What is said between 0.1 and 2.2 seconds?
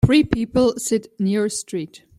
people sit near a street.